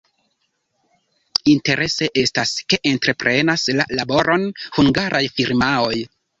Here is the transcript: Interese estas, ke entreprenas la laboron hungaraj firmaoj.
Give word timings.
Interese 1.53 2.09
estas, 2.23 2.55
ke 2.75 2.81
entreprenas 2.93 3.69
la 3.83 3.89
laboron 4.01 4.49
hungaraj 4.67 5.25
firmaoj. 5.39 5.97